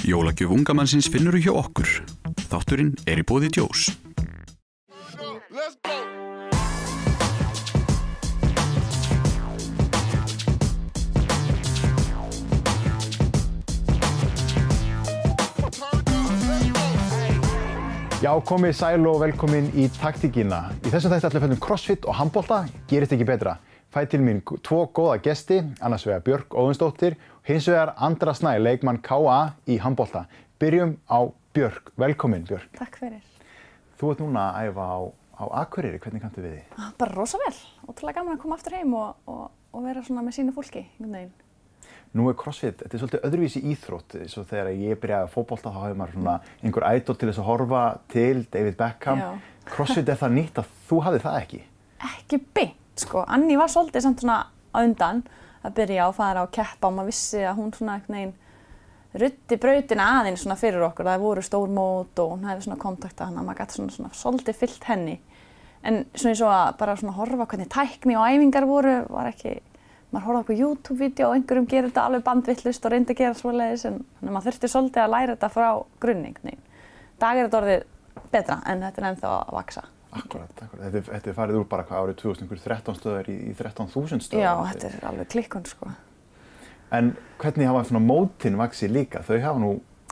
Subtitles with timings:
[0.00, 1.88] Jólagjöf ungamannsins finnur hjá okkur.
[2.48, 3.90] Þátturinn er í bóði djós.
[18.20, 20.70] Já, komið sæl og velkomin í taktíkina.
[20.84, 23.58] Í þessum þætti ætlum við að fæta um crossfit og handbólta, gerist ekki betra.
[23.90, 27.16] Fæ til mín tvo góða gesti, annars vegar Björk Óðinsdóttir
[27.48, 29.40] hins vegar Andra Snæ, leikmann K.A.
[29.66, 30.26] í handbólta.
[30.60, 31.18] Byrjum á
[31.54, 31.92] Björk.
[31.98, 32.70] Velkomin Björk.
[32.78, 33.20] Takk fyrir.
[34.00, 34.98] Þú ert núna að æfa á,
[35.40, 36.64] á Akureyri, hvernig kanntu við því?
[36.78, 37.54] Ah, Bara rosa vel.
[37.88, 40.84] Ótrúlega gaman að koma aftur heim og, og, og vera svona með sínu fólki.
[42.10, 45.78] Nú er crossfit, þetta er svolítið öðruvísi íþrótt, svo þegar ég byrjaði að fótbolta þá
[45.84, 46.32] hefur maður svona
[46.66, 49.20] einhver ædol til þess að horfa til David Beckham.
[49.22, 49.28] Já.
[49.70, 51.60] Crossfit er það nýtt að þú hafði það ekki.
[52.10, 53.22] Ekki beint, sko.
[53.30, 54.40] Anni var svolítið samt svona
[54.74, 55.22] á undan
[55.64, 58.38] að byrja að fara og keppa og maður vissi að hún svona einhvern veginn
[59.20, 61.08] ruddi brautina aðeins svona fyrir okkur.
[61.08, 64.20] Það voru stór mót og hún hefði svona kontakta hann að maður gæti svona, svona
[64.20, 65.16] svolítið fyllt henni.
[65.82, 69.54] En svona eins og að bara svona horfa hvernig tækni og æfingar voru var ekki,
[70.10, 73.86] maður horfði okkur YouTube-vídeó og einhverjum gerir þetta alveg bandvillust og reyndi að gera svoleiðis
[73.88, 75.70] en þannig að maður þurfti svolítið að læra þetta frá
[76.04, 76.60] grunning.
[77.20, 77.88] Dag er þetta orðið
[78.30, 79.88] betra en þetta er ennþá að vaksa.
[80.10, 80.88] Akkurat, akkurat.
[80.90, 84.42] Þetta, þetta er farið úr bara hvað árið 2013 stöðar í, í 13.000 stöðar.
[84.42, 85.92] Já, þetta er alveg klikkun sko.
[86.90, 89.22] En hvernig hafa svona mótin vaksið líka?
[89.26, 89.70] Þau hafa nú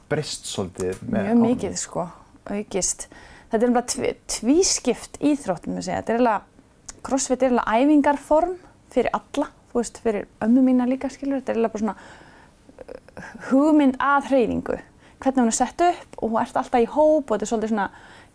[0.08, 2.06] breyst svolítið með Mjög mikið sko,
[2.54, 3.08] aukist.
[3.50, 6.02] Þetta er tví, tvískipt íþróttum við segja.
[6.02, 8.54] Þetta er eiginlega, crossfit er eiginlega æfingarform
[8.94, 11.41] fyrir alla, þú veist, fyrir ömmu mína líka skilur.
[11.41, 14.78] Þetta er eiginlega bara svona uh, hugmynd að hreyfingu.
[15.19, 17.72] Hvernig hún er sett upp og hún ert alltaf í hóp og þetta er svolítið
[17.72, 17.86] svona,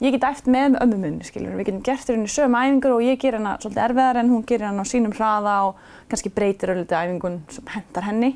[0.04, 1.54] ég get æft með ömmu minni skilur.
[1.60, 4.68] Við getum gert hérna sömu æfingur og ég ger hana svolítið erfiðar en hún gerir
[4.68, 8.34] hana á sínum hraða og kannski breytir ölliti æfingun sem hendar henni.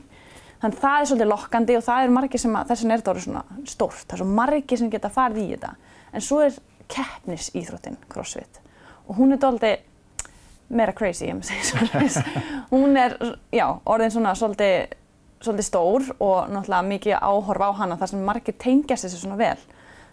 [0.61, 3.03] Þannig að það er svolítið lokkandi og það er margir sem að, þess vegna er
[3.03, 4.05] þetta orðið svona stórt.
[4.05, 5.73] Það er svo margir sem geta farið í þetta.
[6.13, 8.63] En svo er keppnisíþróttin CrossFit
[9.07, 9.83] og hún er dálítið
[10.67, 12.41] meira crazy, ég maður segja svolítið.
[12.73, 13.15] hún er,
[13.55, 14.95] já, orðin svona svolítið,
[15.43, 19.59] svolítið stór og náttúrulega mikið áhorf á hana þar sem margir tengjast þessu svona vel.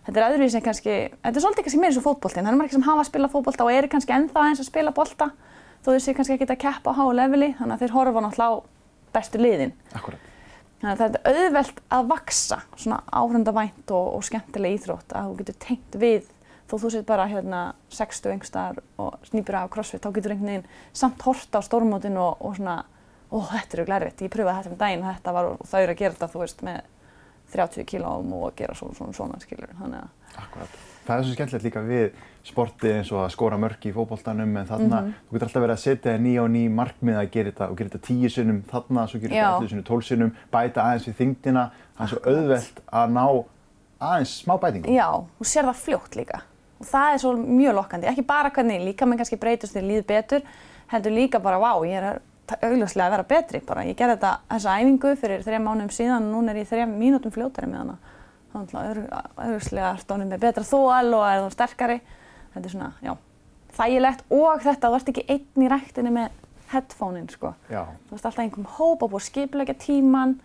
[0.05, 2.45] Þetta er öðruvísi en kannski, þetta er svolítið kannski meira eins og fótboltinn.
[2.45, 4.93] Það eru margir sem hafa að spila fótbolta og eru kannski ennþá eins að spila
[4.97, 5.31] bolta
[5.85, 8.53] þó þau séu kannski ekki að keppa á háu leveli þannig að þeir horfa náttúrulega
[8.53, 8.65] á
[9.17, 9.75] bestu liðin.
[9.97, 10.31] Akkurat.
[10.81, 15.37] Þannig að þetta er auðvelt að vaksa svona áhrendavænt og, og skemmtileg íþrótt að þú
[15.41, 16.31] getur tengt við
[16.69, 17.61] þó þú sétt bara hérna
[17.93, 22.41] 60 einhverstaðar og snýpur af crossfit þá getur einhvern veginn samt horta á stórmótin og,
[22.41, 22.83] og svona
[23.35, 25.93] ó þetta er glæriðt, ég pröfaði þetta um daginn og þetta var og þau eru
[25.95, 26.81] að gera þetta þú veist með
[27.55, 30.79] 30 kílóum og að gera svona svona, svona skilur þannig að Akkurat.
[31.05, 32.15] Það er svo skemmtilegt líka við
[32.49, 35.13] sportið eins og að skora mörk í fótboltanum en þarna, Mhm.
[35.29, 37.91] þú getur alltaf verið að setja ný og ný markmið að gera þetta og gera
[37.91, 41.71] þetta tíu sinnum þarna, svo gera þetta 11 sinnum, 12 sinnum, bæta aðeins við þyngdina.
[41.99, 43.45] Það er svo auðvelt að ná
[44.01, 44.91] aðeins smá bætingum.
[44.97, 45.09] Já,
[45.39, 46.41] þú sér það fljótt líka
[46.81, 50.07] og það er svo mjög lokkandi, ekki bara hvernig líka menn kannski breytast þegar líður
[50.11, 50.43] betur
[50.91, 52.21] heldur líka bara, vá, ég er
[52.53, 56.35] augljóslega að vera betri bara, ég gerði þetta þessa æfingu fyrir þrejum mánuðum síðan og
[56.35, 57.97] núna er ég þrejum mínútum fljótari með hana
[58.53, 59.01] þannig að
[59.47, 62.01] augljóslega er stónum með betra þól og er það sterkari
[62.55, 63.15] þetta er svona, já,
[63.79, 66.43] þægilegt og þetta, þú ert ekki einn í ræktinni með
[66.75, 67.83] headphone-in, sko Já.
[68.09, 70.37] þú veist alltaf einhverjum hóp og búið að skipulegja tíman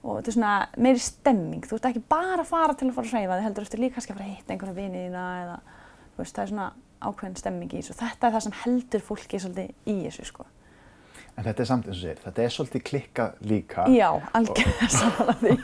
[0.00, 3.10] og þetta er svona meiri stemming, þú ert ekki bara að fara til að fara
[3.10, 5.58] að hreyfa þig, heldur eftir líka kannski að fara að hitta einhverja vini þína eða
[5.66, 6.68] þú veist, það er svona
[7.00, 7.96] ákveðin stemming í þessu.
[8.00, 10.46] Þetta er það sem heldur fólki svolítið í þessu, sko.
[11.38, 15.32] En þetta er samt eins og segir, þetta er svolítið klikkað líka Já, algjörlega saman
[15.32, 15.54] að því.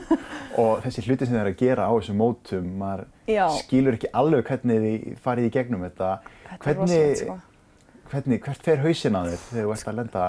[0.62, 3.44] og þessi hluti sem þið er að gera á þessum mótum, maður Já.
[3.58, 6.14] skilur ekki alveg hvernig þið farið í gegnum þetta.
[6.46, 7.36] Þetta er rosalegt, sko.
[8.12, 10.24] hvernig, hvert fer hausinn á þér þegar þú ert að lenda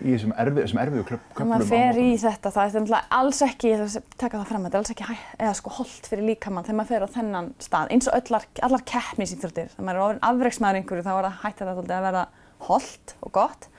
[0.00, 3.82] í þessum erfið, þessum erfiðu köflum maður fer í þetta, það er alls ekki, ég
[3.84, 6.78] ætla að taka það fram, þetta er alls ekki eða sko holdt fyrir líkamann þegar
[6.80, 11.04] maður fer á þennan stað, eins og öllar, allar keppnisýþróttir, þegar maður er afreiksmaður einhverju
[11.04, 12.24] þá er það hægt þetta svolítið að verða
[12.70, 13.69] holdt og gott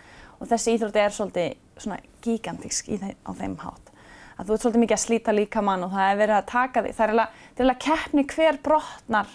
[0.41, 3.91] og þessi íþrótti er svolítið svona gigantísk þeim, á þeim hátt.
[4.37, 6.93] Að þú ert svolítið mikið að slíta líkamann og það er verið að taka því,
[6.97, 9.31] það er er eiginlega keppni hver brotnar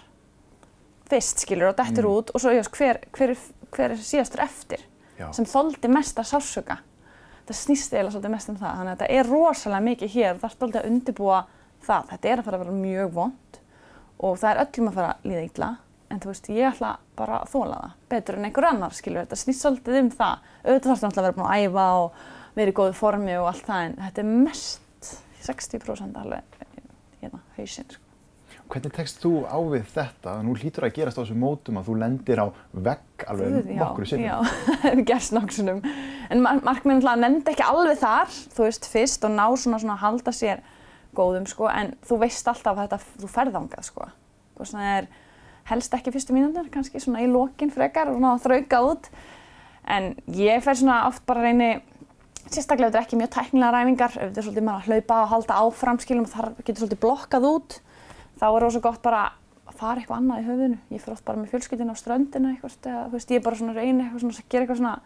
[1.06, 4.82] fyrst skilur og dettur út og svo just, hver, hver, er- hver er síðastur eftir
[5.18, 5.30] Já.
[5.32, 6.80] sem þoldi mesta sársöka
[7.46, 10.32] það snýst eiginlega svolítið mest um það þannig að þetta er rosalega mikið hér.
[10.34, 11.36] Og það er svolítið að undirbúa
[11.86, 12.08] það.
[12.10, 13.58] Þetta er að fara að vera mjög vond
[14.26, 15.68] og það er öllum að fara að líða illa
[16.10, 19.40] en þú veist, ég ætla bara að þóla það betur en einhver annar, skilur, þetta
[19.40, 22.24] snýst svolítið um það auðvitað þarfst náttúrulega að vera búin að æfa og
[22.56, 25.12] vera í góðu formi og allt það en þetta er mest
[25.46, 26.58] 60% alveg
[27.22, 28.02] hérna, hausinn, sko.
[28.66, 30.32] Hvernig tekst þú á við þetta?
[30.42, 32.46] Nú hlýtur að gerast á þessum mótum að þú lendir á
[32.88, 34.26] vegg alveg nokkru sinnum.
[34.26, 34.36] Já,
[34.66, 35.84] það hefur gerst nokkur sinnum.
[36.34, 39.94] En mar markminn náttúrulega nefndi ekki alveg þar, þú veist, fyrst og ná svona svona
[39.94, 40.64] að halda sér
[41.16, 44.10] góðum sko, en þú veist alltaf að þetta, þú ferð þangað sko.
[45.66, 49.08] Helst ekki fyrstu mínútur, kannski svona í lokin frekar og svona þrauka út.
[49.86, 51.70] En ég fer svona oft bara að reyni,
[52.46, 55.32] sérstaklega þetta er ekki mjög tæknilega ræfingar, ef þetta er svolítið maður að hlaupa og
[55.32, 57.76] halda áfram skilum þar getur svolítið blokkað út,
[58.38, 59.24] þá er rosa gott bara
[59.66, 60.78] að fara eitthvað annað í höfðinu.
[60.94, 63.60] Ég fer oft bara með fjölskyldinu á ströndinu eitthvað, eða, þú veist, ég er bara
[63.60, 64.96] svona að reyna eitthvað svona, að gera eitthvað svona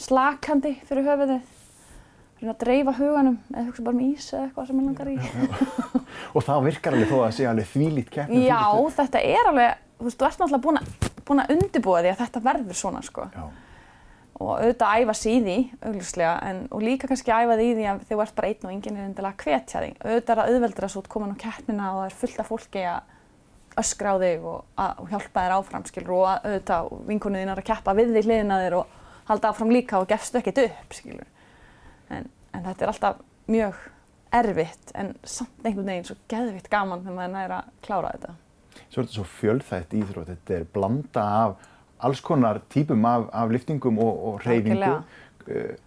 [0.00, 1.52] slakandi fyrir höfuðið,
[2.40, 5.16] reyna að dreifa huganum eða hugsa bara um ís eða eitthvað sem ég langar í.
[6.34, 8.42] Og það virkar alveg þó að það sé alveg þvílít keppni.
[8.48, 8.62] Já,
[8.96, 12.22] þetta er alveg, þú veist, þú ert náttúrulega búin að, búin að undirbúa því að
[12.24, 13.26] þetta verður svona, sko.
[13.34, 13.44] Já.
[14.40, 15.54] Og auðvitað æfa sig í því,
[15.84, 18.72] augljóslega, en, og líka kannski æfa því í því að þú ert bara einn og
[18.72, 19.98] enginn er endilega að hvetja þig.
[20.00, 22.84] Auðvitað er það auðveldur að svo komin á keppnina og það er fullt af fólki
[22.88, 23.16] að
[23.80, 27.52] öskra á þig og, að, og hjálpa þér áfram, skilur, og að, auðvitað vinkunni þín
[27.52, 28.98] er að keppa við þig hliðina þér og
[29.28, 31.28] halda áfram líka og gefstu ekkert upp, skilur.
[32.10, 33.20] En, en þetta er alltaf
[33.50, 33.78] mjög
[34.40, 38.34] erfitt, en samt einhvern veginn svo geðvitt gaman þegar maður næra að klára þetta.
[38.88, 41.68] Svo er þetta svo fjölþætt íþrótt, þetta er blanda af
[42.00, 44.96] alls konar típum af, af liftingum og, og reyfingu.
[45.46, 45.78] Eh,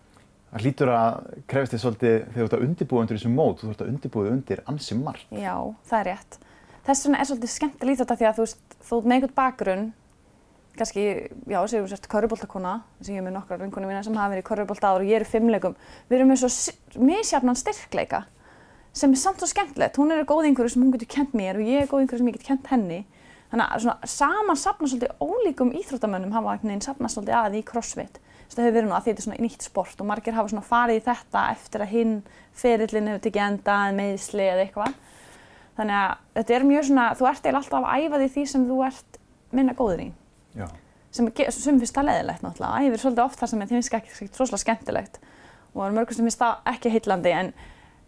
[0.53, 1.15] Það hlýtur að
[1.49, 4.29] krefast þið svolítið þegar þú ert að undirbúa undir þessum mót, þú ert að undirbúa
[4.29, 5.31] undir ansi margt.
[5.33, 5.55] Já,
[5.89, 6.37] það er rétt.
[6.85, 9.87] Þess vegna er svolítið skemmtileg íþrótta því að þú veist, þú ert með einhvern bakgrunn,
[10.77, 11.05] kannski,
[11.49, 14.45] já, segjum við sért körfuboltakona, sem ég er með nokkrar vinkunum mína sem hafa verið
[14.45, 15.75] í körfubolta áður og ég er í fimmleikum.
[16.11, 18.21] Við erum með svo misjafnan styrkleika
[18.93, 19.97] sem er samt svo skemmtilegt.
[19.97, 22.29] Hún er góð einhverju sem hún getur kent mér og ég er góð einhverju sem
[22.29, 22.99] ég get kent henni.
[23.53, 27.63] Þannig að svona, saman sapna svolítið ólíkum íþróttamönnum hafa einhvern veginn sapnast svolítið að í
[27.69, 28.19] crossfit.
[28.19, 30.51] Þess að það hefur verið nú að þetta er svona nýtt sport og margir hafa
[30.53, 32.15] svona farið í þetta eftir að hinn
[32.57, 34.95] ferillin hefur tekið enda eða meðsli eða eitthvað.
[35.77, 38.65] Þannig að þetta er mjög svona, þú ert eiginlega alltaf að æfa því því sem
[38.69, 39.19] þú ert
[39.53, 40.09] minna góður í.
[40.57, 40.67] Já.
[41.13, 42.89] Sem, sem finnst það leðilegt náttúrulega.
[42.89, 44.33] Æfir svolítið oft þar sem þið finnst ekki, ekki
[46.73, 47.53] ekki heillandi en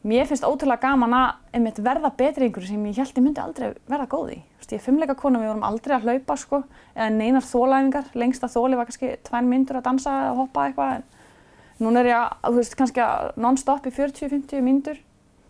[0.05, 3.71] mér finnst ótrúlega gaman að einmitt verða betri einhverju sem ég held ég myndi aldrei
[3.89, 4.37] verða góð í.
[4.65, 6.61] Ég er fimmleika kona, við vorum aldrei að hlaupa sko,
[6.95, 8.07] eða neinar þólæfingar.
[8.17, 10.95] Lengsta þóli var kannski tvær myndur að dansa eða hoppa eitthvað.
[10.95, 13.09] En núna er ég að, þú veist, kannski
[13.45, 15.01] non-stop í 40-50 myndur.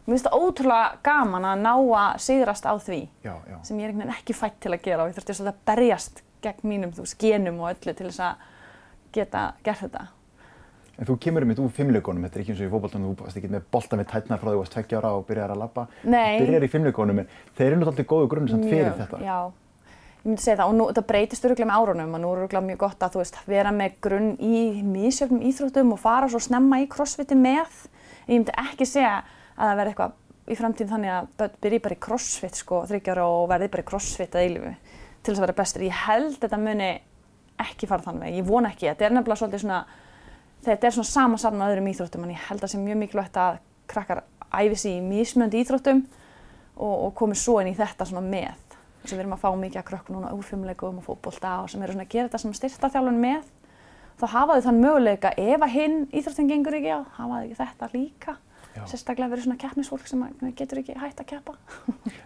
[0.05, 3.55] Mér finnst það ótrúlega gaman að ná að sigrast á því Já, já.
[3.63, 6.21] sem ég er einhvern veginn ekki fætt til að gera og ég þurfti að berjast
[6.45, 8.43] gegn mínum, þú veist, genum og öllu til þess að
[9.15, 10.03] geta gert þetta.
[10.95, 13.25] En þú kemur um þetta úr fimmleikonum, þetta er ekki eins og í fótboltanum, þú
[13.25, 15.59] varst ekki með boltan við tætnar frá því þú varst tveggja ára og byrjar að
[15.59, 15.85] labba.
[16.07, 16.37] Nei.
[16.39, 19.19] Þú byrjar í fimmleikonum, en þeir eru náttúrulega góðu grunn samt fyrir Mjög, þetta.
[19.25, 19.37] Já,
[20.15, 22.67] ég myndi segja það og nú, þetta breytist öruglega með árunum og nú er öruglega
[22.69, 26.79] mjög gott að þú veist, vera með grunn í misjöfnum íþróttum og fara svo snemma
[26.79, 27.81] í crossfiti með.
[28.29, 32.01] Ég myndi ekki segja að það verði eitthvað í framtíðin þannig að byrji bara í
[32.05, 34.73] crossfit sko, þryggjára og verði bara í crossfit að eilifu
[35.25, 35.85] til þess að vera bestur.
[35.85, 36.89] Ég held þetta muni
[37.65, 38.89] ekki fara þann veg, ég vona ekki.
[38.91, 39.79] Þetta er nefnilega svolítið svona,
[40.65, 43.01] þetta er svona sama saman með öðrum íþróttum en ég held að það sé mjög
[43.01, 43.57] mikilvægt að
[43.91, 44.21] krakkar
[44.55, 46.05] æfi sig í mismjöndi íþróttum
[46.75, 48.55] og, og komi svo inn í þetta svona með.
[49.01, 51.69] Þess að við erum að fá mikið að krökkum núna úr fimmleikum og fótbolta og
[51.71, 53.51] sem eru svona að gera þetta svona styrtaþjálfun með.
[54.15, 57.91] Þá hafa þau þann möguleika ef að hinn íþróttin gengur ekki á, hafa þau þetta
[57.93, 58.37] líka.
[58.75, 58.81] Já.
[58.91, 60.23] Sérstaklega verið svona keppnisfólk sem
[60.57, 61.53] getur ekki hægt að keppa.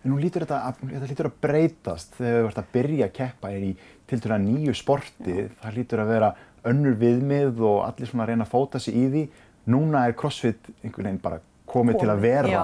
[0.02, 3.14] En nú lítur þetta, að, þetta lítur að breytast þegar þú ert að byrja að
[3.20, 3.74] keppa er í
[4.10, 4.18] til
[6.60, 9.28] það að önnur viðmið og allir svona að reyna að fóta sig í því.
[9.70, 11.40] Núna er CrossFit einhvern veginn bara
[11.70, 12.64] komið til að vera já,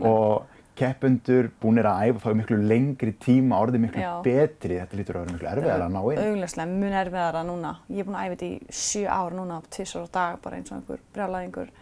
[0.00, 4.12] og keppendur búnir að æfa í miklu lengri tíma, orðið miklu Já.
[4.24, 6.20] betri, þetta lítur að vera miklu erfiðar að ná inn.
[6.24, 7.72] Augljóslega, mun erfiðara núna.
[7.90, 10.72] Ég er búin að æfa þetta í sjö ár núna, tvisar á dag, bara eins
[10.72, 11.74] og einhver brjálæðingur.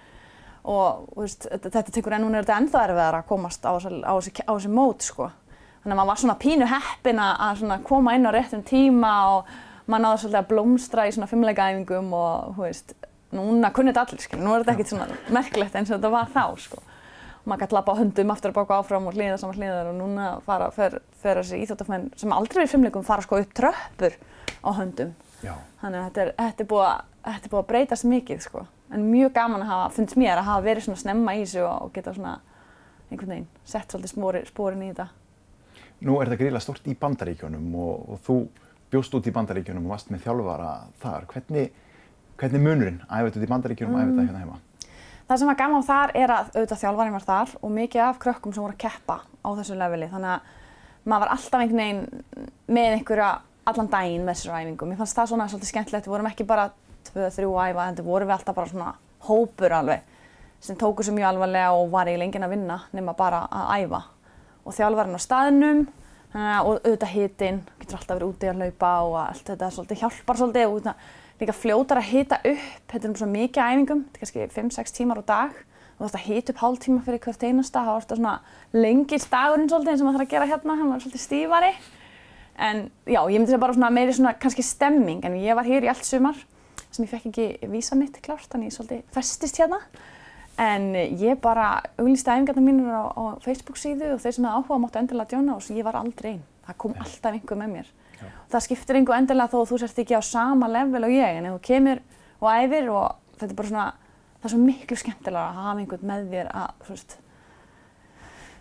[0.68, 5.06] Og veist, þetta, tekur enn, núna er þetta ennþá erfiðara að komast á þessi, mót,
[5.06, 5.30] sko.
[5.84, 9.12] Þannig að maður var svona pínu heppin að að svona koma inn á réttum tíma
[9.36, 9.52] og
[9.88, 12.94] maður náði svolítið að blómstra í svona fimmleikaæfingum og, þú veist,
[13.34, 14.40] núna kunnið þetta allir, skil.
[14.42, 16.80] Nú er þetta ekkert svona merkilegt eins og þetta var þá, sko.
[17.38, 19.96] Og maður gæti lappa á höndum aftur að baka áfram og hlýða saman hlýðar og
[19.96, 24.18] núna fara, fer, fer þessi íþjóttafmenn sem aldrei verið í fimmleikum fara sko upp tröppur
[24.60, 25.14] á höndum.
[25.44, 25.54] Já.
[25.80, 28.64] Þannig að þetta er, þetta er, búið, að, þetta er búið að breytast mikið sko.
[28.92, 31.90] En mjög gaman að hafa, finnst mér að hafa verið svona snemma í þessu og,
[31.94, 32.34] geta svona
[33.08, 35.08] einhvern veginn sett svolítið sporin í þetta.
[36.04, 38.38] Nú er þetta gríðilega stort í bandaríkjunum og, og þú
[38.92, 40.70] bjóst út í bandaríkjunum og varst með þjálfara
[41.02, 41.26] þar.
[41.32, 41.74] Hvernig,
[42.40, 44.58] hvernig er munurinn æfa þetta út í bandaríkjunum og æfa þetta hérna heima?
[45.28, 48.54] Það sem var gaman þar er að auðvitað þjálfarinn var þar og mikið af krökkum
[48.56, 50.08] sem voru að keppa á þessu leveli.
[50.08, 50.54] Þannig að
[51.04, 52.46] maður var alltaf einhvern veginn
[52.78, 53.32] með einhverja
[53.68, 54.88] allan daginn með þessar æfingum.
[54.88, 56.08] Mér fannst það svona svolítið skemmtilegt.
[56.08, 56.70] Við vorum ekki bara
[57.10, 58.94] tvö, þrjú æfa, en það vorum við alltaf bara svona
[59.28, 60.14] hópur alveg
[60.64, 64.00] sem tóku sér mjög alvarlega og var eiginlega enginn að vinna nema bara að æfa.
[64.64, 65.84] Og þjálfarinn á staðnum
[66.34, 70.68] og auðvitað hitinn, getur alltaf verið úti að hlaupa og allt þetta svolítið hjálpar svolítið
[70.68, 70.94] og þetta
[71.38, 74.96] líka fljótar að hita upp, þetta er um svo mikið æfingum, þetta er kannski 5-6
[74.98, 75.54] tímar á dag,
[75.94, 78.34] þú þarfst að hita upp hálftíma fyrir hvert einasta, það var alltaf svona
[78.74, 81.72] lengist dagurinn svolítið eins og maður þarf að gera hérna, hann var svolítið stífari.
[82.58, 85.86] En já, ég myndi segja bara svona meiri svona kannski stemming, en ég var hér
[85.86, 86.38] í allt sumar
[86.90, 89.78] sem ég fekk ekki vísa mitt klárt, þannig ég svolítið festist hérna.
[90.58, 91.68] En ég bara
[92.00, 95.54] auglýsti æfingarna mínur á, á Facebook síðu og þeir sem hefði áhuga máttu endilega djóna
[95.54, 96.42] og ég var aldrei einn.
[96.66, 97.92] Það kom alltaf einhver með mér.
[98.50, 101.46] Það skiptir einhver endilega þó að þú sért ekki á sama level og ég, en
[101.46, 102.02] ef þú kemur
[102.42, 103.06] og æfir og
[103.38, 103.86] þetta er bara svona,
[104.38, 107.14] það er svo miklu skemmtilega að hafa einhvern með þér að, þú veist,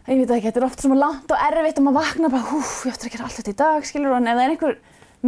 [0.07, 2.75] ég veit ekki, þetta er oft svona langt og erfitt og maður vaknar bara, húf,
[2.85, 4.77] ég ætti að gera allt þetta í dag, skilur, en ef það er einhver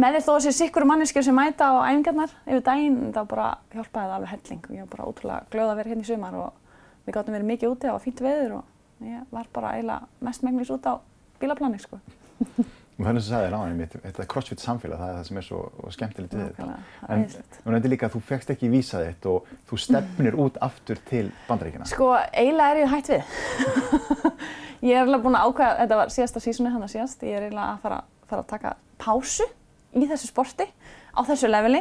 [0.00, 3.48] með þér þó að sé sikkur manneskjur sem mæta á æfingarnar yfir daginn, þá bara
[3.74, 6.36] hjálpaði það alveg helling og ég var bara ótrúlega glöð að vera hérna í sumar
[6.38, 6.59] og
[7.10, 10.44] við gáttum verið mikið úti, það var fínt veður og ég var bara eiginlega mest
[10.46, 10.94] megnis út á
[11.40, 11.98] bílaplani, sko.
[13.00, 15.60] Og þannig sem sagði ráðinni mitt, þetta crossfit samfélag, það er það sem er svo
[15.94, 16.66] skemmtilegt við þetta.
[17.00, 20.36] Það er En þú nefndi líka að þú fegst ekki vísa þitt og þú stefnir
[20.44, 21.88] út aftur til bandaríkina.
[21.88, 23.30] Sko, eiginlega er ég hætt við.
[24.90, 27.46] ég er eiginlega búin að ákveða, þetta var síðasta sísoni hann að síðast, ég er
[27.48, 29.48] eiginlega að fara, fara að taka pásu
[29.96, 30.68] í þessu sporti,
[31.16, 31.80] á þessu leveli.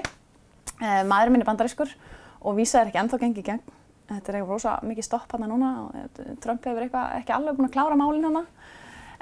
[0.80, 1.92] Eh, maðurinn minn er bandarískur
[2.40, 3.79] og vísa er ekki ennþá gengið í gegn.
[4.10, 7.58] Þetta er eitthvað rosa mikið stopp hann núna og eh, Trump hefur eitthvað ekki alveg
[7.58, 8.48] búin að klára málinn hann.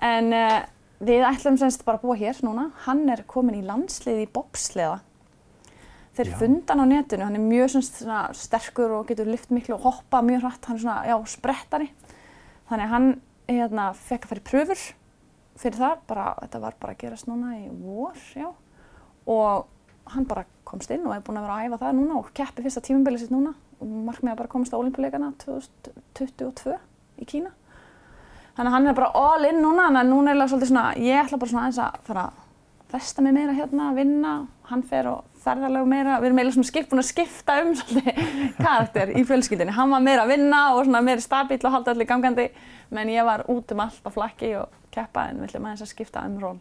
[0.08, 0.62] En eh,
[1.04, 2.70] við ætlum semst bara að búa hér núna.
[2.86, 5.02] Hann er komin í landslið í bobsleða.
[6.18, 6.38] Þeir Já.
[6.40, 8.00] funda hann á netinu, hann er mjög semst,
[8.40, 11.92] sterkur og getur lyft miklu og hoppa mjög hratt, hann er svona, já, sprettari.
[12.72, 13.10] Þannig að hann
[13.52, 14.86] hérna, fekk að fara í pröfur
[15.62, 18.50] fyrir það, bara, þetta var bara að gerast núna í vor, já.
[19.30, 19.68] Og
[20.14, 22.66] hann bara komst inn og er búinn að vera að æfa það núna og keppi
[22.66, 26.76] fyrsta tímabilið sitt núna og markmiða bara komast á olimpíuleikana 2022
[27.22, 27.54] í Kína.
[28.58, 30.86] Þannig að hann er bara all in núna, þannig að núna er það svolítið svona,
[30.98, 32.44] ég ætla bara svona aðeins að fara að
[32.88, 34.34] festa mig meira hérna, vinna,
[34.72, 38.22] hann fer og ferðarlegu meira, við erum eiginlega svona skip, búin að skipta um svolítið
[38.66, 39.76] karakter í fjölskyldinni.
[39.78, 42.48] Hann var meira að vinna og svona meira stabíl og halda allir gangandi,
[42.96, 45.92] menn ég var út um allt á flakki og keppa en við ætlum aðeins að
[45.94, 46.58] skipta um ról.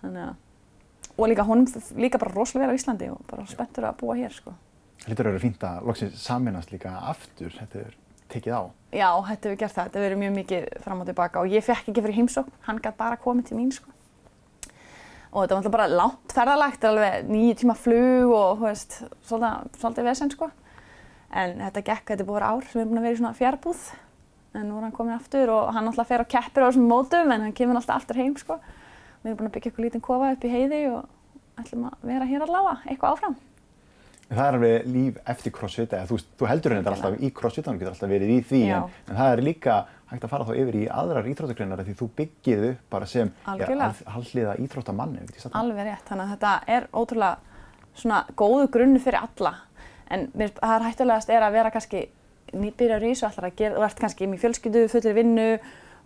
[0.00, 0.38] Þannig að,
[1.20, 1.68] og líka honum
[2.00, 4.54] líka bara rosalega vel á Íslandi og bara spenntur að búa hér sko.
[5.06, 7.96] Að vera fínt að loksins saminast líka aftur, þetta er
[8.30, 8.62] tekið á.
[8.94, 11.64] Já, þetta hefur gert það, þetta hefur verið mjög mikið fram og tilbaka og ég
[11.66, 13.92] fekk ekki fyrir heimsókn, hann gæti bara komið til mín sko.
[15.30, 18.96] Og þetta var alltaf bara langt ferðalagt, alveg nýju tíma flug og veist,
[19.28, 20.50] svolítið, svolítið vesen sko.
[21.30, 23.38] En þetta gekk, þetta er búið ár sem við erum búin að vera í svona
[23.38, 23.84] fjárbúð.
[24.58, 27.30] En nú er hann komin aftur og hann alltaf fer á keppir á þessum mótum
[27.30, 28.58] en hann kemur alltaf aftur heim sko.
[29.20, 32.28] Við erum búin að byggja eitthvað lítinn kofa upp í heiði og ætlum að vera
[32.28, 33.38] hér allavega, eitthvað áfram.
[34.30, 37.66] En það er alveg líf eftir crossfit, eða þú, þú heldur henni alltaf í crossfit,
[37.66, 39.78] þannig getur alltaf verið í því, en, en það er líka
[40.12, 44.54] hægt að fara þá yfir í aðrar íþróttagreinar því þú byggir upp bara sem halliða
[44.62, 45.26] íþróttamanni?
[45.50, 47.34] Alveg rétt, þannig að þetta er ótrúlega
[47.98, 49.54] svona góðu grunni fyrir alla.
[50.10, 52.06] En mér, það er hættulegast er að vera kannski
[52.54, 55.50] nýbyrjar í þessu, gera, þú ert kannski í fjölskyldu, fullir vinnu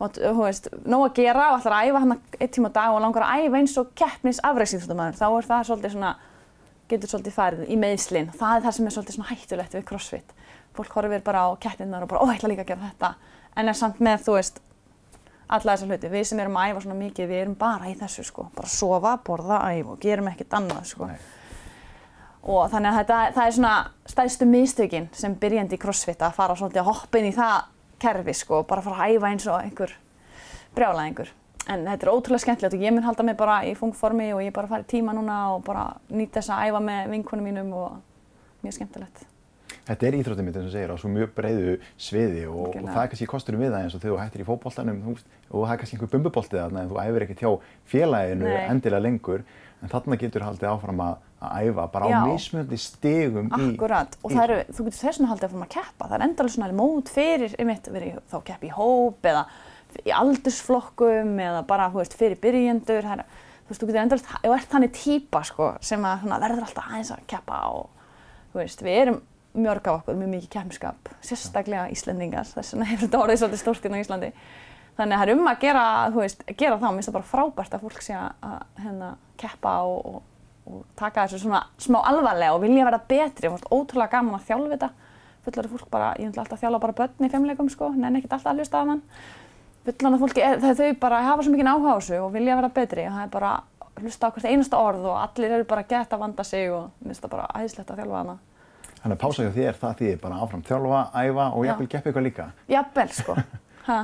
[0.02, 2.94] og þú veist, nóg að gera og ætlar að æfa hann einn tíma á dag
[2.94, 5.18] og langar að æfa eins og keppnis afreiksýþróttamæður.
[5.20, 6.12] Þá er það svolítið svona,
[6.90, 8.32] getur svolítið farið í meðslinn.
[8.34, 10.34] Það er það sem er svolítið svona hættulegt við crossfit.
[10.74, 13.12] Fólk horfir bara á keppninnar og bara, ó, ég ætla líka að gera þetta.
[13.54, 14.58] En er samt með, þú veist,
[15.46, 16.10] alla þessa hluti.
[16.10, 18.48] Við sem erum að æfa svona mikið, við erum bara í þessu sko.
[18.56, 21.10] Bara sofa, borða, æfa og gerum ekkert annað sko.
[22.44, 23.74] Og þannig að þetta, það er svona
[24.10, 27.70] stæðstu mistökin sem byrjandi í crossfit að fara svolítið að hoppa inn í það
[28.04, 28.62] kerfi sko.
[28.68, 29.96] Bara fara að æfa eins og einhver
[30.76, 31.34] brjálæðingur.
[31.72, 34.52] En þetta er ótrúlega skemmtilegt og ég mun halda mig bara í fungformi og ég
[34.52, 37.94] bara fara í tíma núna og bara nýta þess að æfa með vinkonum mínum og
[38.64, 39.24] mjög skemmtilegt.
[39.84, 43.10] Þetta er eins og þú segir á svo mjög breiðu sviði og, og það er
[43.12, 45.96] kannski kosturinn við það eins og þegar þú hættir í veist, og það er kannski
[45.98, 47.50] einhver bumbuboltið þarna en þú æfir ekkert hjá
[47.92, 48.62] félaginu Nei.
[48.72, 49.44] endilega lengur
[49.82, 52.16] en þarna getur haldið áfram að, að æfa bara Já.
[52.16, 55.66] á mismunandi stigum í Akkurat, og það eru, þú getur þess vegna haldið að fórum
[55.66, 56.08] að keppa.
[56.08, 59.44] Það er endalega svona mót fyrir, einmitt, verið þá að keppa í hóp eða
[60.02, 63.06] í aldursflokkum eða bara, þú veist, fyrir byrjendur.
[63.06, 66.40] Það er, þú veist, þú getur endalega, þú ert þannig típa, sko, sem að svona,
[66.42, 68.10] verður alltaf aðeins að keppa og,
[68.52, 69.22] þú veist, við erum
[69.54, 73.86] mörg af okkur, mjög mikið keppniskap, sérstaklega Íslendingar, þess vegna hefur þetta orðið svolítið stórt
[73.86, 74.30] inn á Íslandi.
[74.94, 75.84] Þannig að það er um að gera,
[76.14, 79.10] þú veist, gera það, mér finnst það bara frábært að fólk sé að hérna,
[79.42, 80.33] keppa og, og,
[80.66, 83.48] og taka þessu svona smá alvarlega og vilja vera betri.
[83.50, 84.90] Finnst ótrúlega gaman að þjálfa þetta.
[85.44, 88.52] Fullari fólk bara, ég vil alltaf þjálfa bara börn í fimmleikum, sko, nenni ekkert alltaf
[88.54, 89.02] að hlusta af hann.
[89.84, 92.70] Fullana fólki, er- þegar þau bara hafa svo mikið áhuga á þessu og vilja vera
[92.72, 93.50] betri, það er bara
[93.84, 96.86] að hlusta á hvert einasta orð og allir eru bara gett að vanda sig og
[97.04, 98.38] mér finnst það bara æðislegt að þjálfa hana.
[99.04, 102.24] Þannig að pása hjá þér það þýðir bara áfram þjálfa, æfa og jafnvel geppa eitthvað
[102.30, 102.46] líka.
[102.72, 103.36] Jafnvel, sko.
[103.84, 103.98] Ha.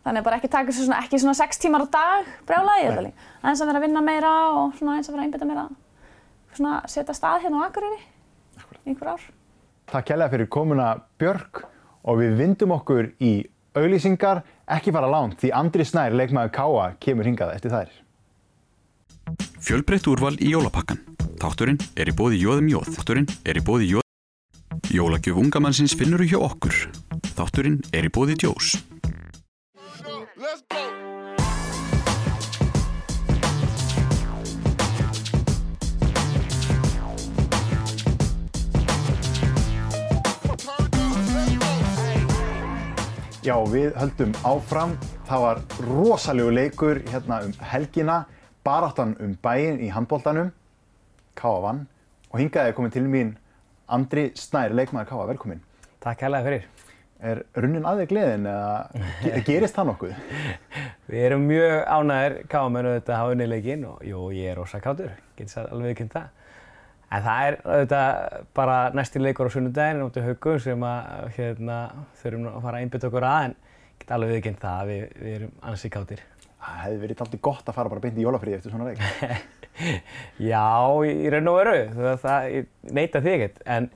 [0.00, 3.10] Þannig bara ekki taka þessu svona, ekki svona sex tímar á dag brjálaði.
[3.44, 5.64] Aðeins að vera að vinna meira og svona aðeins að vera að einbytta meira,
[6.56, 9.24] svona setja stað hérna á Akureyri í einhver ár.
[9.90, 10.90] Takk kærlega fyrir komuna
[11.20, 11.64] Björk
[12.06, 13.32] og við vindum okkur í
[13.76, 17.96] auglýsingar, ekki fara langt því Andri Snær, leikmaður Káa, kemur hingað eftir þær.
[19.60, 21.02] Fjölbreytt úrval í jólapakkan.
[21.40, 22.92] Þátturinn er í bóði Jóðum Jóð.
[22.96, 24.06] Þátturinn er í bóði Jóð.
[24.90, 26.86] Jólagjöf ungamannsins finnur hjá okkur.
[27.36, 28.78] Þátturinn er í bóði Djós.
[30.40, 30.89] Let's go.
[43.40, 44.90] Já, við höldum áfram.
[45.28, 48.18] Það var rosalegu leikur hérna um helgina,
[48.66, 50.50] baráttan um bæinn í handbóltanum,
[51.40, 51.86] Káa vann
[52.30, 53.30] og hingaði komið til mín
[53.88, 55.62] Andri Snær, leikmaður Káa, velkomin.
[56.04, 56.66] Takk hérlega fyrir.
[57.20, 60.12] Er runnin aðeins gleðin eða ge- gerist það nokkuð?
[61.10, 64.80] Við erum mjög ánægir káamenn auðvitað að hafa unnið leikinn og jú, ég er rosa
[64.84, 66.28] kátur, getur það alveg viðkynnt það.
[67.10, 71.78] En það er auðvitað bara næsti leikur á sunnudaginn út í haugum sem að hérna,
[72.20, 73.56] þurfum að fara að einbytta okkur að en
[74.00, 76.22] get alveg viðkynnt það að við, við erum ansi kátir.
[76.60, 79.58] Það hefði verið alltaf gott að fara bara beint í jólafríði eftir svona leik.
[80.50, 80.66] Já,
[81.08, 81.74] í í raun og veru,
[82.20, 82.56] það,
[82.94, 83.88] neita því ekkert, en,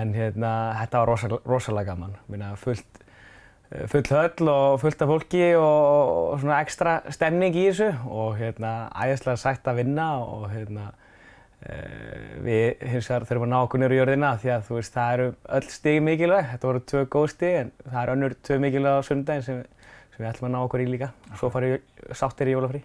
[0.00, 2.16] en hérna, þetta var rosalega, rosalega gaman.
[2.32, 3.02] Minna, fullt,
[3.70, 8.40] eh, full höll og fullt af fólki og, og svona ekstra stemning í þessu og
[8.40, 10.90] hérna, æðislega sætt að vinna og hérna,
[11.60, 15.16] við hins vegar þurfum að ná okkur niður í jörðina því að þú veist, það
[15.16, 15.26] eru
[15.58, 19.08] öll stig mikilvæg, þetta voru tvö góð stig en það eru önnur tvö mikilvæg á
[19.08, 19.60] sundaginn sem,
[20.14, 21.10] sem við ætlum að ná okkur í líka.
[21.36, 21.76] Svo farið
[22.16, 22.80] sáttir í jólafrí.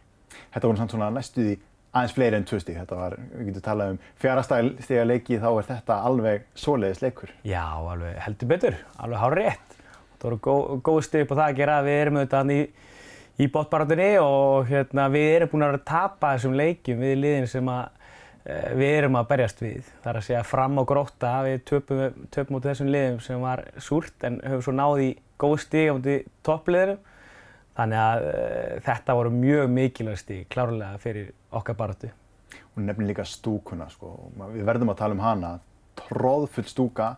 [0.51, 1.55] Þetta voru samt svona næstuði
[1.95, 2.79] aðeins fleiri en tvö stík.
[2.81, 7.31] Þetta var, við getum talað um fjárastæga leiki, þá er þetta alveg svoleiðis leikur.
[7.47, 9.77] Já, alveg heldur betur, alveg hár rétt.
[10.15, 11.77] Það voru góð, góð stið upp á það að gera.
[11.85, 12.59] Við erum auðvitað í,
[13.39, 17.49] í botbaratunni og hérna, við erum búin að vera að tapa þessum leikjum við liðin
[17.51, 17.94] sem að, eh,
[18.45, 19.87] við erum að berjast við.
[20.03, 23.63] Það er að segja fram á gróta, við töpum, töpum út þessum liðum sem var
[23.81, 25.09] súrt en höfum svo náð í
[25.41, 27.01] góð stig á mútið toppliðinum.
[27.75, 32.11] Þannig að uh, þetta voru mjög mikilvæg stig, klárlega fyrir okkar baratu.
[32.75, 34.13] Hún nefnir líka stúkuna, sko.
[34.53, 35.51] Við verðum að tala um hana.
[35.99, 37.09] Tróðfull stúka,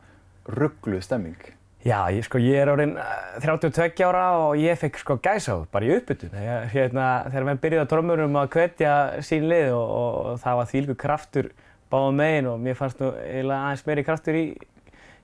[0.47, 1.56] ruggluð stemming.
[1.87, 5.87] Já, ég, sko, ég er orðinn eh, 32 ára og ég fekk sko gæsáð bara
[5.87, 6.33] í uppbytun.
[6.73, 10.95] Hérna, þegar maður byrjuði á trommurum að hvetja sín lið og, og, það var þvílgu
[10.99, 11.47] kraftur
[11.87, 14.41] báðum megin og mér fannst nú eiginlega aðeins meiri kraftur í,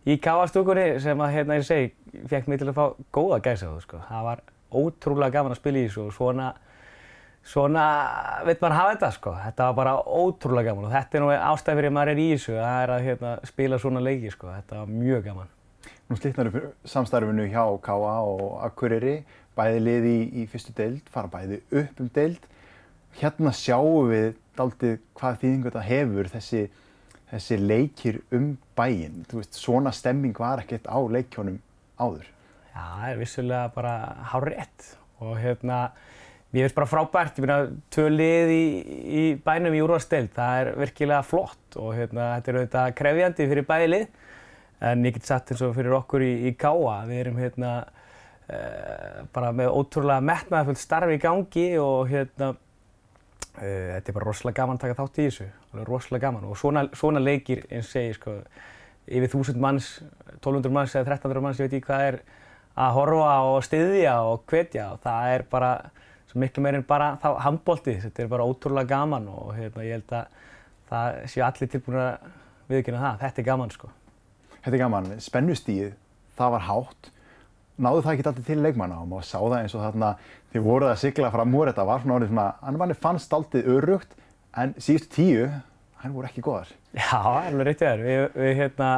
[0.08, 1.90] í káastúkunni sem að, hérna, ég segi,
[2.32, 2.86] fekk mig til að fá
[3.18, 4.00] góða gæsáð, sko.
[4.08, 6.46] Það var ótrúlega gaman að spila í þessu og svona,
[7.56, 7.90] svona
[8.48, 9.34] veit maður hafa þetta, sko.
[9.50, 12.30] Þetta var bara ótrúlega gaman og þetta er nú ástæði fyrir að maður er í
[12.38, 14.54] þessu, er að hérna, spila svona leiki, sko.
[14.54, 15.52] Þetta var mjög gaman.
[16.12, 18.16] Nú slitnar upp samstarfinu hjá K.A.
[18.28, 19.22] og Akureyri,
[19.56, 22.48] bæði liði í, í fyrstu deild, fara bæði upp um deild.
[23.20, 26.64] Hérna sjáum við daldið hvað þýðingu þetta hefur þessi,
[27.32, 29.24] þessi leikir um bæinn.
[29.30, 31.62] Þú veist, svona stemming var ekkert á leikjónum
[32.02, 32.28] áður.
[32.74, 33.94] Já, það er vissulega bara
[34.34, 34.90] hár rétt
[35.24, 35.80] og hérna,
[36.52, 38.64] mér finnst bara frábært, ég meina, tvö lið í,
[39.22, 43.70] í bænum í úrvarsteild, það er virkilega flott og hérna, þetta er auðvitað krefjandi fyrir
[43.70, 44.08] bæði lið
[44.84, 49.24] en ég get satt eins og fyrir okkur í, í Káa, við erum hérna uh,
[49.36, 54.80] bara með ótrúlega metnaðarfullt starf í gangi og hérna, uh, þetta er bara rosalega gaman
[54.80, 55.50] að taka þátt í þessu,
[55.88, 56.50] rosalega gaman.
[56.52, 58.38] Og svona, svona leikir, eins segi, sko,
[59.08, 59.96] yfir 1000 manns,
[60.42, 62.22] 1200 manns eða 1300 manns, ég veit ekki hvað er
[62.84, 64.92] að horfa og styðja og hvetja.
[64.96, 65.74] Og það er bara
[66.32, 70.00] svo miklu meir en bara þá handbólti, þetta er bara ótrúlega gaman og hérna, ég
[70.00, 70.40] held að
[70.92, 72.32] það séu allir tilbúin að
[72.72, 73.90] viðkynna það, þetta er gaman sko.
[74.64, 75.92] Þetta er gaman, spennustíð,
[76.38, 77.10] það var hátt.
[77.84, 80.10] Náðu það ekki alltaf til leikmanna og maður sá það eins og þarna
[80.54, 83.64] þið voruð að sigla fram úr þetta var svona orðið svona, hann manni fannst aldrei
[83.74, 84.14] örugt
[84.62, 85.48] en síðustu tíu,
[86.04, 86.70] hann voru ekki góðar.
[86.94, 88.04] Já, alveg réttið þér.
[88.06, 88.90] Við, við hérna,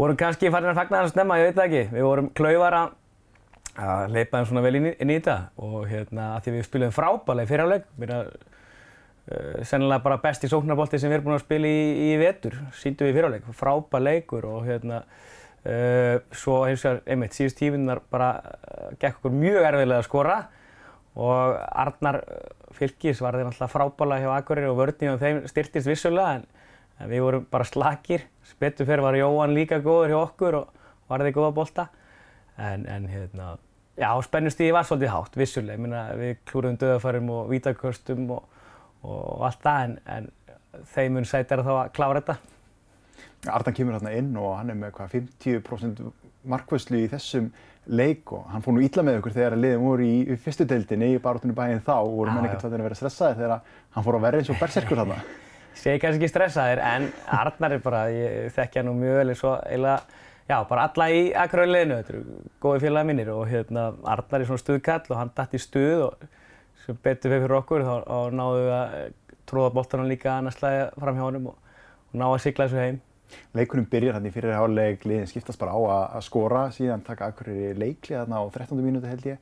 [0.00, 1.84] vorum kannski farin að fagna það snemma, ég veit það ekki.
[1.94, 6.32] Við vorum klaufar að leipa þeim svona vel inn í, inn í þetta og hérna
[6.34, 7.88] að því við spilum frábælega í fyrirháleik.
[9.24, 13.08] Uh, sennilega bara besti sóknarbolti sem við erum búin að spila í, í vetur, síndum
[13.08, 13.46] við í fyrirháleik.
[13.56, 14.98] Frábæð leikur og hérna
[15.64, 20.36] uh, svo hins vegar, einmitt, síðust tífinnar bara uh, gekk okkur mjög erfiðlega að skora
[21.14, 22.20] og Arnar
[22.74, 26.48] Fylkis var þeir náttúrulega frábælega hjá Akureyri og vörðin og þeim styrtist vissulega en,
[26.98, 28.24] en við vorum bara slakir.
[28.60, 31.86] Betur fyrir var Jóhann líka góður hjá okkur og varði góða bolta.
[32.58, 33.54] En, en hérna,
[33.98, 35.78] já, spennustíði var svolítið hátt, vissulega.
[35.78, 38.53] Ég meina, við klúruðum döðafærum og vítaköstum og,
[39.04, 40.28] og allt það en, en
[40.94, 42.36] þeim mun sætara þá að klára þetta.
[43.54, 46.02] Ardan kemur hérna inn og hann er með hvað 50%
[46.48, 47.52] markvæslu í þessum
[47.84, 51.10] leik og hann fór nú illa með okkur þegar liðum voru í, í fyrstu deildinni
[51.14, 54.24] í baróttunni bæinn þá og voru menn ekkert að vera stressaði þegar hann fór að
[54.24, 55.02] vera eins og berserkur.
[55.04, 55.24] Ég
[55.82, 59.44] segi kannski ekki stressaðir en Arnar er bara, ég þekki hann nú mjög vel eins
[59.44, 64.40] og eiginlega já, bara alla í aðgröðuleginu, þetta eru góði félagi mínir og hérna Arnar
[64.40, 66.26] er svona stuðkall og hann datt í stuð og
[66.84, 68.94] sem betur við fyrir okkur þá, þá náðum við að
[69.48, 71.74] tróða boltanum líka annars slæði fram hjá honum og,
[72.10, 73.02] og ná að sigla þessu heim.
[73.56, 77.78] Leikunum byrjar hann í fyrir háluleik, liðin skiptast bara á að, skora, síðan taka akkurir
[77.80, 78.82] leikli þarna á 13.
[78.84, 79.40] mínúti held ég.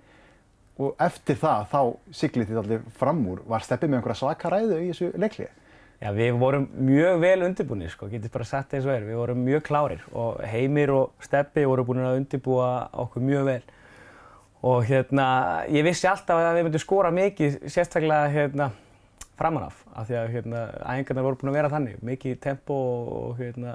[0.80, 3.42] Og eftir það, þá siglið þið allir fram úr.
[3.48, 5.48] Var steppið með einhverja svaka ræðu í þessu leikli?
[6.02, 9.04] Já, við vorum mjög vel undirbúinir, sko, getið bara sagt eins og er.
[9.06, 12.70] Við vorum mjög klárir og Heimir og Steppi voru búin að undirbúa
[13.04, 13.60] okkur mjög vel.
[14.62, 15.26] Og hérna,
[15.74, 18.68] ég vissi alltaf að við myndum skora mikið, sérstaklega hérna,
[19.38, 22.76] framan af, því að hérna, æfingarnar voru búin að vera þannig, mikið tempo
[23.16, 23.74] og hérna,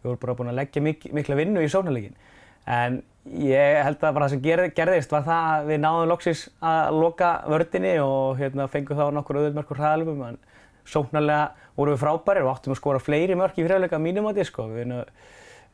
[0.00, 2.18] við vorum bara búin að leggja mik mikla vinnu í sóknarleikin.
[2.66, 2.98] En
[3.30, 7.00] ég held að bara það sem ger, gerðist var það að við náðum loksins að
[7.04, 10.24] loka vördinni og hérna, fengum þá nokkur auðvöldmörkur hraðalöfum.
[10.32, 10.38] En
[10.84, 14.48] sóknarlega vorum við frábærir og áttum að skora fleiri mörk í fyrirleika mínum að því
[14.50, 14.66] sko.
[14.74, 14.96] Við,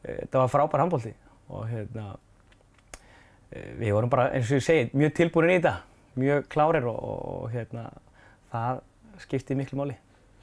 [0.04, 1.14] þetta var frábær handbólti
[1.50, 2.12] og hérna,
[3.50, 5.74] við vorum bara, eins og ég segi, mjög tilbúinir í þetta,
[6.20, 7.88] mjög klárir og, og hérna,
[8.52, 8.82] það
[9.24, 9.96] skipti miklu máli.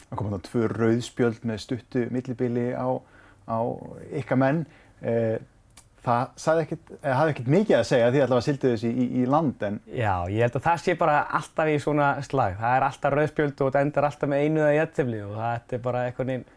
[0.07, 2.87] Það kom þarna tvö rauðspjöld með stuttu millibili á,
[3.47, 3.59] á
[4.21, 4.65] ykkar menn.
[5.01, 5.37] Eh,
[6.07, 9.81] það ekkit, hafði ekkert mikið að segja því allavega sildu þessi í, í land en...
[9.91, 12.55] Já, ég held að það sé bara alltaf í svona slag.
[12.61, 15.83] Það er alltaf rauðspjöld og þetta endar alltaf með einu eða jættifli og þetta er
[15.89, 16.47] bara eitthvað neinn,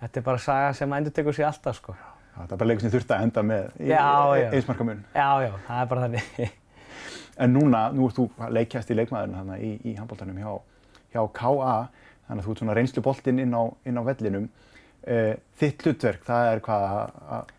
[0.00, 1.94] þetta er bara saga sem endur tekur sér alltaf sko.
[2.36, 5.02] Það er bara leikur sem þurft að enda með í einsmarkamun.
[5.16, 6.56] Já, já, það er bara þannig.
[7.46, 10.50] en núna, nú ert þú leikjast í leikmaðurinn þannig í, í handbóltanum hjá,
[11.14, 11.76] hjá KA,
[12.28, 14.50] þannig að þú ert svona reynsluboltinn inn á, inn á vellinum.
[15.06, 17.54] Uh, þitt hlutverk, það er hvað að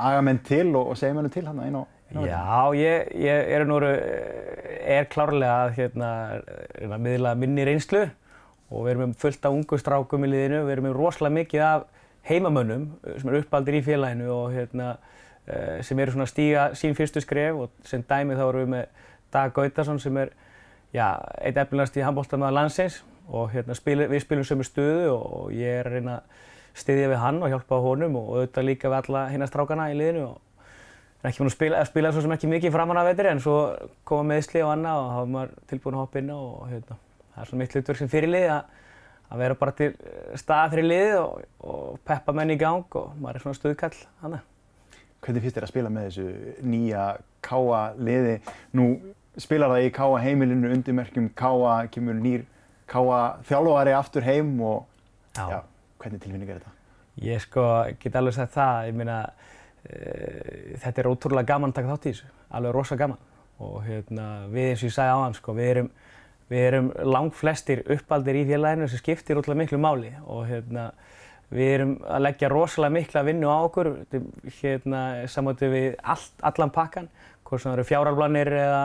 [0.00, 2.26] aga menn til og, og segja menn til hann inn á vellinum?
[2.26, 3.90] Já, ég, ég er, núru,
[4.84, 6.10] er klárlega að hérna,
[6.98, 8.08] miðla minni reynslu
[8.70, 10.64] og við erum með fullt af ungu strákum í liðinu.
[10.66, 11.86] Við erum með rosalega mikið af
[12.28, 14.94] heimamönnum sem eru uppaldir í félaginu og hérna,
[15.86, 19.06] sem eru svona að stíga sín fyrstu skref og sem dæmi þá erum við með
[19.30, 20.32] Dag Gautarsson sem er
[20.94, 21.06] já,
[21.38, 25.88] eitt efnilegast í handbóltamöða landsins og hérna, spil, við spilum sömu stöðu og ég er
[25.88, 26.46] að reyna að
[26.80, 29.96] styðja við hann og hjálpa honum og auðvitað líka við alla hinn að strákana í
[29.98, 30.38] liðinu og
[31.20, 33.42] hann er ekki búinn að spila, spila svo sem ekki mikið framann af vetri en
[33.42, 33.56] svo
[34.08, 36.98] koma meðsli og annað og þá er maður tilbúinn að hoppa inn og hérna,
[37.34, 38.78] það er svona mitt hlutverk sem fyrirlið að,
[39.30, 39.90] að vera bara til
[40.40, 44.38] stað fyrir liðið og, og peppa menn í gang og maður er svona stuðkall hann.
[45.20, 46.28] Hvernig finnst þér að spila með þessu
[46.66, 47.06] nýja
[47.44, 48.38] Káa liði?
[48.76, 48.86] Nú
[49.40, 52.46] spilar það í Káa heimilinu undirmerkjum Káa, kemur nýr
[52.90, 54.86] Káa þjálfari aftur heim og
[55.36, 55.46] Já.
[55.46, 55.58] Já,
[56.02, 56.76] hvernig tilfinning er þetta?
[57.22, 57.64] Ég sko
[58.02, 59.18] get alveg sagt það, ég meina
[59.84, 63.20] e, þetta er ótrúlega gaman að taka þátt í þessu, alveg rosa gaman
[63.60, 65.90] og hérna við eins og ég sagði á hann sko, við erum,
[66.50, 70.90] við erum langt flestir uppaldir í félaginu sem skiptir ótrúlega miklu máli og hérna
[71.50, 73.92] við erum að leggja rosalega mikla vinnu á okkur,
[74.60, 77.08] hérna samáttu við allt, allan pakkan,
[77.44, 78.82] hvort sem það eru fjáralblanir eða,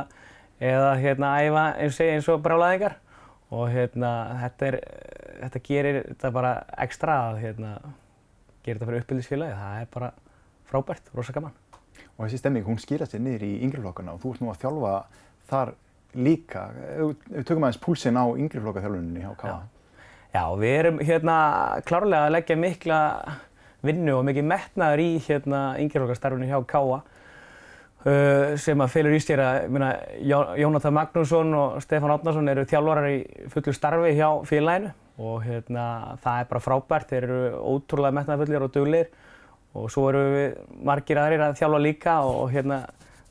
[0.71, 2.97] eða hérna æfa eins, eins og brálaðingar
[3.53, 4.79] og hérna þetta, er,
[5.43, 7.75] þetta gerir þetta bara ekstra að hérna,
[8.65, 9.59] gera þetta fyrir uppbyldisfélagi.
[9.61, 10.11] Það er bara
[10.71, 11.53] frábært, rosa gaman.
[12.15, 14.95] Og þessi stemming, hún skýra sér niður í yngreflokkana og þú ert nú að þjálfa
[15.51, 15.75] þar
[16.15, 16.67] líka.
[17.29, 19.55] Við tökum aðeins púlsinn á yngreflokkaþjálfuninni hjá K.A.
[19.55, 19.57] Já.
[20.35, 21.35] Já, við erum hérna
[21.87, 22.99] klárlega að leggja mikla
[23.85, 27.03] vinnu og mikið metnaður í hérna yngreflokkastarfinu hjá K.A.
[28.05, 29.63] Uh, sem að felur í sér að
[30.61, 35.85] Jónatan Magnússon og Stefán Átnarsson eru þjálfarar í fullu starfi hjá félaginu og hérna,
[36.21, 37.39] það er bara frábært, þeir eru
[37.71, 39.09] ótrúlega metnaðfullir og duglir
[39.75, 42.81] og svo eru við margir aðrir að þjálfa líka og hérna,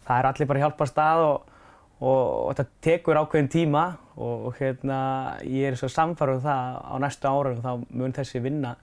[0.09, 1.54] það er allir bara hjálpa stað og,
[2.01, 3.85] og, þetta tekur ákveðin tíma
[4.17, 4.99] og, hérna,
[5.47, 8.75] ég er svo samfarið um það á næstu árum þá mun þessi vinna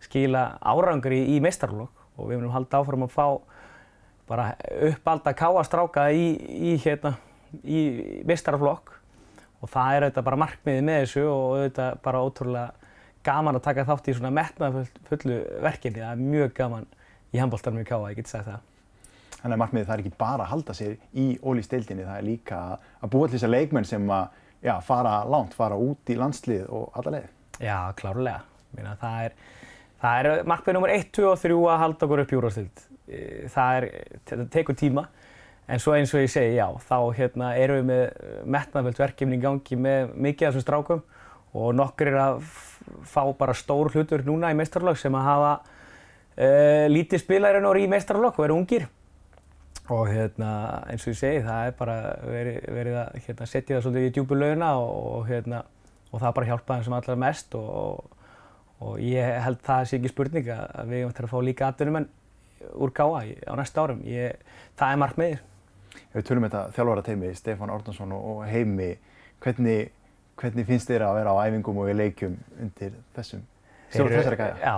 [0.00, 3.26] skila árangur í, meistarflokk og við munum halda áfram að fá
[4.30, 4.52] bara
[4.86, 6.26] uppalda káastráka í,
[6.70, 7.16] í, hérna,
[7.64, 8.94] í meistarflokk
[9.60, 12.68] og það er auðvitað bara markmiðið með þessu og auðvitað bara ótrúlega
[13.26, 16.00] gaman að taka þátt í svona metnaðfullu verkefni.
[16.00, 16.88] Það er mjög gaman
[17.34, 18.69] í handbóltanum í Káa, ég get sagt það.
[19.40, 22.60] Þannig að markmiðið það er ekki bara að halda sér í ólísteildinni, það er líka
[23.00, 24.26] að búa til þessar leikmenn sem að
[24.60, 27.30] já, fara langt, fara út í landslið og alla leið.
[27.60, 28.42] Já, klárlega.
[28.76, 29.38] Meina, það er,
[30.10, 30.92] er markmið nr.
[30.98, 32.84] 1, 2 og 3 að halda okkur upp júrastild.
[33.50, 33.88] Það er,
[34.52, 35.08] tekur tíma.
[35.70, 39.42] En svo eins og ég segi, já, þá hérna, erum við með metnaðvöld verkefni í
[39.42, 41.02] gangi með mikið af þessum strákum
[41.54, 42.40] og nokkur er að
[43.06, 47.86] fá bara stór hlutur núna í meistarlokk sem að hafa uh, lítið spilarinn og í
[47.90, 48.88] meistarlokk og eru ungir.
[49.90, 50.50] Og hérna,
[50.86, 54.14] eins og ég segi, það er bara verið, verið að hérna, setja það svolítið í
[54.14, 55.64] djúbu launa og, og, hérna,
[56.12, 58.16] og það bara hjálpa þeim sem allra mest og,
[58.86, 62.08] og ég held það sé ekki spurning að við til að fá líka atvinnumenn
[62.76, 64.02] úr gáa á næsta árum.
[64.06, 64.38] Ég,
[64.78, 65.46] það er markmiðið.
[66.10, 68.90] Ef við tölum þetta þjálfara teimi, Stefán Árnason og, Heimi,
[69.42, 69.90] hvernig,
[70.38, 73.42] hvernig finnst þér að vera á æfingum og í leikjum undir þessum
[73.90, 74.56] stjórn þessari gæja?
[74.62, 74.74] Já,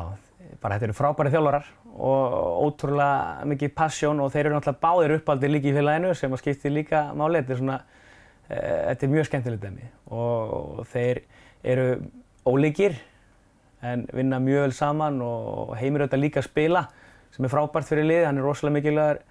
[0.62, 2.34] bara þetta eru frábæri þjálfarar og
[2.66, 6.72] ótrúlega mikið passion og þeir eru náttúrulega báðir uppaldir líka í félaginu sem að skipti
[6.72, 7.40] líka máli.
[7.42, 7.78] Þetta er svona,
[8.48, 11.22] e, þetta er mjög skemmtilegt dæmi og þeir
[11.74, 11.86] eru
[12.46, 12.98] ólíkir
[13.82, 16.86] en vinna mjög vel saman og heimir auðvitað líka að spila
[17.34, 18.28] sem er frábært fyrir liðið.
[18.28, 19.22] Hann er rosalega mikilvægur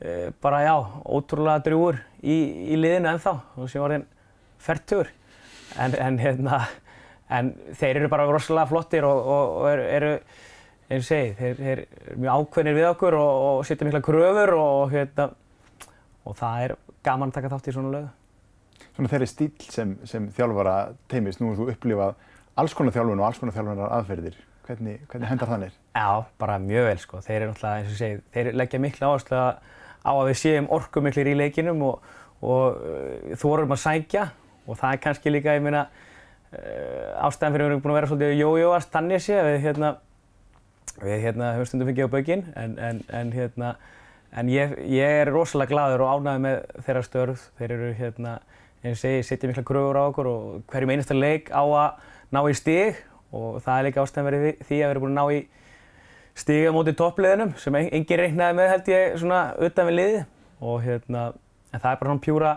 [0.00, 2.38] e, bara já, ótrúlega drjúur í,
[2.72, 4.06] í liðinu ennþá og sem var þeim
[4.62, 5.12] færtugur.
[5.80, 6.66] En, en hérna,
[7.32, 10.12] en þeir eru bara rosalega flottir og, og, og eru,
[10.88, 14.54] eins og segi, þeir, þeir eru mjög ákveðnir við okkur og, og setja mikla kröfur
[14.58, 15.30] og, hérna,
[16.28, 18.12] og það er gaman að taka þátt í svona lögu.
[18.92, 20.76] Svona þeirri stíl sem, sem þjálfara
[21.10, 22.16] teimis, nú hefur þú upplifað
[22.60, 24.36] alls konar þjálfun og alls konar þjálfunar aðferðir.
[24.66, 25.78] Hvernig, hvernig hendar þannig?
[25.96, 27.22] Já, bara mjög vel sko.
[27.24, 29.40] Þeir eru náttúrulega, eins og segi, þeir leggja mikla áherslu
[30.02, 32.12] á að við séum orkumiklir í leikinum og,
[32.44, 34.28] og uh, þorum að sækja
[34.66, 35.86] og það er kannski líka, ég meina,
[36.52, 39.90] ástæðan fyrir að við erum búin að vera svolítið jójóast þannig sé, við hérna,
[41.02, 43.70] við hérna höfum stundum fengið á baukinn en, en, en hérna,
[44.36, 47.46] en ég, ég er rosalega gladur og ánægður með þeirra störf.
[47.60, 48.34] Þeir eru hérna,
[48.82, 52.40] eins og segi, setja mikla kröfur á okkur og hverjum einasta leik á að ná
[52.48, 53.00] í stig
[53.32, 55.42] og það er líka ástæðan verið því að við erum búin að ná í
[56.42, 60.20] stiga móti toppliðinum sem en- enginn reiknaði með held ég svona utan við liði
[60.64, 61.24] og hérna,
[61.72, 62.52] en það er bara svona pjúra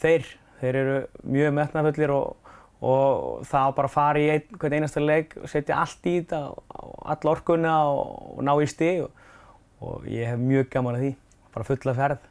[0.00, 0.26] þeir,
[0.60, 0.96] þeir eru
[1.32, 2.43] mjög metnafullir og,
[2.82, 6.16] og það á bara að fara í ein, hvern einasta leik og setja allt í
[6.20, 6.40] þetta,
[7.14, 9.24] all orkuna og, og ná í stig og,
[9.84, 11.12] og ég hef mjög gaman að því,
[11.54, 12.30] bara fulla ferð.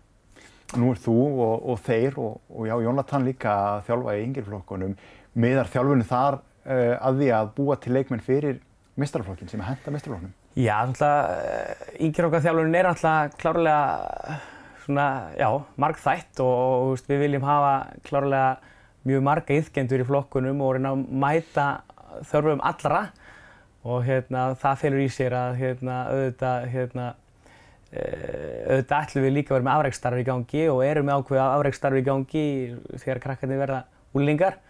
[0.79, 4.95] Nú er þú og, og þeir og, og já, Jónatan líka að þjálfa í yngirflokkunum.
[5.37, 8.61] Miðar þjálfunni þar uh, að því að búa til leikmenn fyrir
[8.99, 10.33] mestrarflokkin sem að henda mestrarflokknum?
[10.53, 14.35] Já, náttúrulega, yngir okkar þjálfunin er náttúrulega klárlega
[14.83, 15.07] svona,
[15.39, 15.47] já,
[15.81, 17.73] margþætt og, og veist, við viljum hafa
[18.05, 18.73] klárlega
[19.07, 21.67] mjög marga yðgendur í flokkunum og reyna að mæta
[22.29, 23.03] þörfum allra
[23.83, 27.07] og hérna, það felur í sér að hérna, auðvitað, hérna,
[27.91, 31.47] eh, auðvitað ætlum við líka að vera með afræksstarfi í gangi og erum með ákveða
[31.57, 32.45] afræksstarfi í gangi
[32.93, 33.81] þegar krakkarnir verða
[34.15, 34.61] úlingar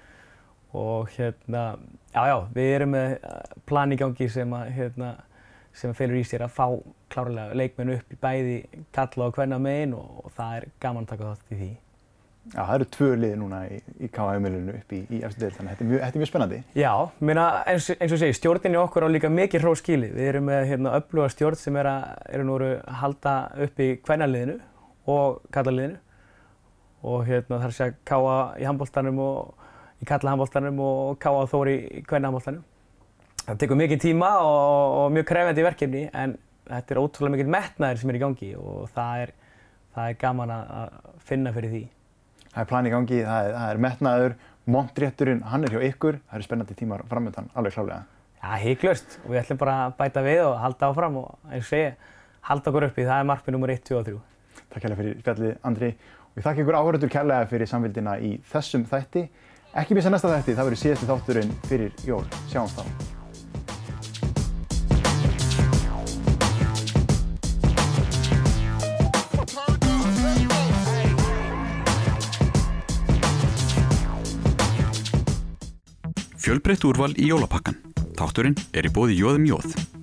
[0.74, 1.78] og hérna,
[2.16, 5.14] já, já, við erum með eh, plan í gangi sem að, hérna,
[5.78, 6.68] sem felur í sér að fá
[7.14, 8.58] klárlega leikmenn upp í bæði
[8.94, 11.74] kalla og hvenna megin og, og það er gaman að taka þátt í því.
[12.52, 15.70] Já, það eru tvö liði núna í, í KM-milinu upp í, í eftir deild, þannig
[15.72, 16.58] að þetta er mjög, spennandi.
[16.76, 16.92] Já,
[17.24, 20.10] meina, eins, eins og segi, stjórninni okkur á líka mikið hrós skili.
[20.12, 22.66] Við erum með hérna, öfluga stjórn sem er að,
[23.00, 24.58] halda upp í kvennaliðinu
[25.14, 26.02] og kallaliðinu
[27.04, 29.64] og hérna, það er að káa í handbóltanum og
[30.04, 32.64] í kallahandbóltanum og káa þóri í kvennahandbóltanum.
[33.44, 38.00] Það tekur mikið tíma og, og mjög krefjandi verkefni en þetta er ótrúlega mikið metnaðir
[38.00, 39.36] sem er í gangi og það er,
[39.96, 40.96] það er gaman að
[41.28, 41.84] finna fyrir því.
[42.54, 44.36] Það er plan í gangi, það er, það er metnaður,
[44.74, 48.04] montrétturinn, hann er hjá ykkur, það eru spennandi tímar framöndan, alveg klálega.
[48.44, 51.70] Já, híklaust og við ætlum bara að bæta við og halda áfram og eins og
[51.72, 51.96] segja,
[52.50, 54.20] halda okkur uppi, það er markmið nummer 1, 2 og 3.
[54.74, 55.92] Takk kærlega fyrir spjallið, Andri.
[56.34, 59.28] Og ég þakka ykkur áhörður kærlega fyrir samvildina í þessum þætti.
[59.74, 62.24] Ekki missa næsta þætti, það verður síðasti þátturinn fyrir jól.
[62.52, 63.23] Sjáumst þá.
[76.44, 77.78] Fjölbreytt úrval í jólapakkan.
[78.20, 80.03] Þátturinn er í bóði Jóðum Jóð.